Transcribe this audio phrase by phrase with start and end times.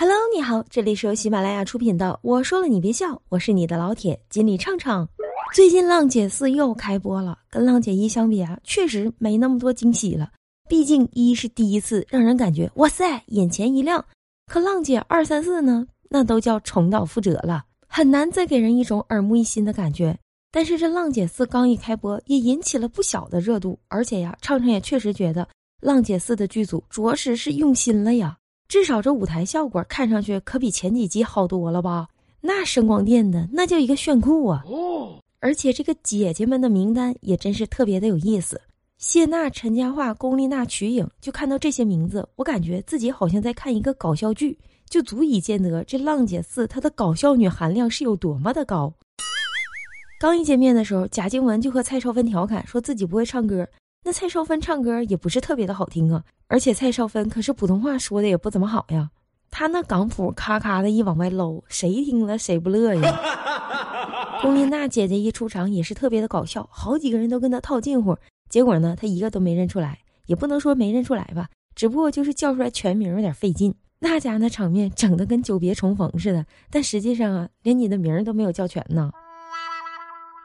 [0.00, 5.06] Hello，你好，这里是由喜马拉雅出品的《我说了你别笑》，我是你的老铁锦鲤畅畅。
[5.54, 10.30] 最近《浪姐四》又开播了，跟《浪姐一》相比啊，确实没那么多惊喜了。
[10.70, 14.02] 毕竟一是第一次让人感觉哇塞，眼前一亮，
[14.46, 20.18] 可《浪姐二三四》呢，那都叫重蹈覆辙了，很难再给人一种耳目一新的感觉。
[20.50, 25.42] 但是这《浪姐四》刚一开播，也引起了不小的热度，而且呀，畅畅也确实觉得
[25.82, 28.38] 《浪姐四》的剧组着实是用心了呀。
[28.70, 32.06] 至少这舞台效果看上去可比前几集好多了吧？
[32.40, 34.62] 那声光电的那叫一个炫酷啊！
[34.64, 38.60] 哦，而且这个姐姐们的名单也真是特别的有意思。
[38.96, 44.56] 谢娜、陈嘉桦、龚丽娜、瞿颖，就看到这些名字，我感觉自己好像在看一个搞笑剧，
[44.88, 48.94] 就足以见得这《浪姐四》她的搞笑女含量是有多么的高。
[50.20, 53.66] 刚一见面的时候，贾静雯就和蔡少芬调侃说自己不会唱歌。
[54.02, 59.10] 那蔡少芬唱歌也不是特别的好听啊，而且蔡少芬可是普通话说的也不怎么好呀。
[59.50, 63.20] 她那港普咔咔的一往外搂，谁听了谁不乐呀？
[64.40, 68.16] 龚琳娜姐姐一出场也是特别的搞笑，好几个人都跟她套近乎，
[68.48, 73.74] 结果呢，她一个都没认出来，也不能说没认出来吧，只不过就是叫出来全名有点费劲。
[73.98, 79.10] 那家那场面整的跟久别重逢似的，但实际上啊，连你的名都没有叫全呢。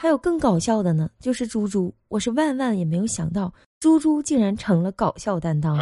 [0.00, 5.78] 还有更搞笑的呢，就是猪猪，我是万万也没有想到，猪猪竟然成了搞笑担当。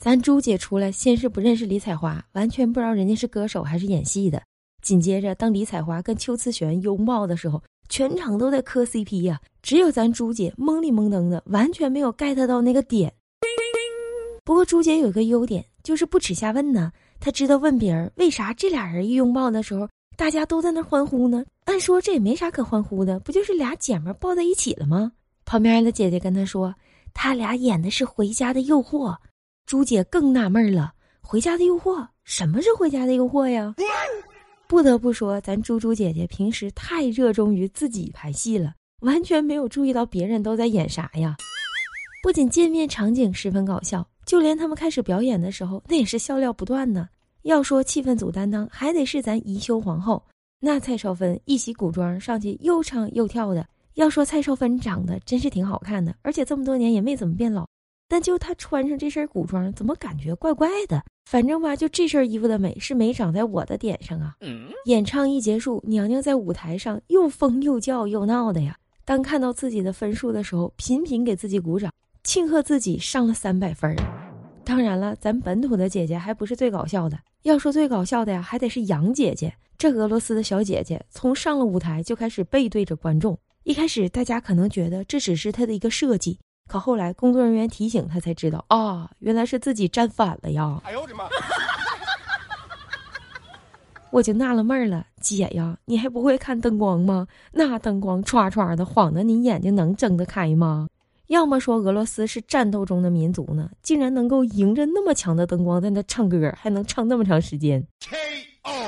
[0.00, 4.42] 咱朱姐出来，先是不认识李彩华，完全不知道人家是歌手还是演戏的。
[4.82, 13.14] 紧接着，当李彩华跟邱瓷璇拥抱的时候，全场都在磕 CP 呀，只有咱朱姐懵里懵登的，完全没有 get 到那个点。
[14.42, 19.88] 不过朱姐有个优点，就是不耻下问呢，她知道问别人为啥这俩人一拥抱的时候。
[20.20, 25.12] 大家都在那欢呼呢，按说这也没啥可欢呼的，不就是俩姐们抱在一起了吗？
[25.46, 26.74] 旁边的姐姐跟他说，
[27.14, 29.14] 他俩演的是《回家的诱惑》。
[29.64, 30.92] 朱姐更纳闷了，
[31.26, 33.74] 《回家的诱惑》什么是《回家的诱惑》呀？
[34.68, 41.34] 不得不说，咱猪猪姐姐平时太热衷于自己拍戏了，完全没有注意到别人都在演啥呀。
[42.22, 47.08] 不仅见面场景十分搞笑，就连他们开始表演的时候，那也是笑料不断呢。
[47.42, 50.22] 要说气氛组担当，还得是咱宜修皇后。
[50.60, 53.66] 那蔡少芬一袭古装上去，又唱又跳的。
[53.94, 57.66] 要说蔡少芬长得真是挺好看的，而且这么多年也没怎么变老。
[58.08, 61.02] 但就她穿上这身古装，怎么感觉怪怪的？
[61.30, 64.34] 反正吧，就这身衣服的美是没长在我的点上啊。
[64.86, 68.76] 演唱一结束，娘娘在舞台上又疯又叫又闹的呀。
[69.04, 73.96] 当看到自己的分数的时候，频频给自己鼓掌，庆贺自己上了三百分。
[74.70, 77.18] 当然了，咱本土的姐姐还不是最搞笑的。
[77.42, 79.52] 要说最搞笑的呀，还得是杨姐姐。
[79.76, 83.36] 这俄罗斯的小姐姐从上了舞台就开始背对着观众。
[83.64, 86.38] 一开始大家可能觉得这只是她的一个设计，
[86.68, 90.80] 可后来工作人员提醒她才知道啊，原来是自己站反了呀！
[90.84, 91.24] 哎呦我的妈！
[94.12, 97.26] 我就纳了闷了，姐呀，你还不会看灯光吗？
[97.50, 100.86] 那灯光唰唰的晃的，你眼睛能睁得开吗？
[101.30, 107.80] 要么说俄罗斯是战斗中的民族呢，竟然能够迎着那么强的灯光在那唱歌，还能唱那么长时间。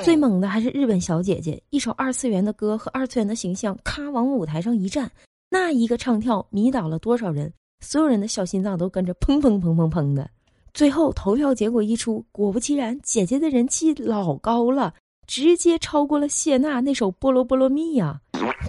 [0.03, 5.09] 最猛的还是日本小姐姐，一首二次元的歌和二次元的形象，咔往舞台上一站，
[5.49, 7.49] 那一个唱跳迷倒了多少人，
[7.79, 10.29] 所有人的小心脏都跟着砰砰砰砰砰的。
[10.73, 14.93] 最后投票结果一出，果不其然，姐姐的人气老高了，
[15.27, 18.19] 直接超过了谢娜那首《菠萝菠萝蜜》呀。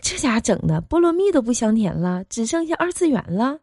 [0.03, 3.59] 这家整的菠萝蜜都不香甜了，只剩下二次元了。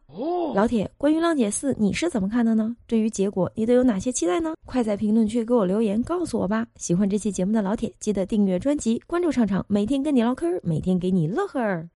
[0.54, 2.76] 老铁，关于浪姐四，你是怎么看的呢？
[2.86, 4.54] 对于结果，你都有哪些期待呢？
[4.66, 6.66] 快在评论区给我留言告诉我吧！
[6.76, 11.88] 喜欢这期节目的老铁，记得订阅专辑，关注畅畅，每天跟你唠嗑，每天给你乐呵。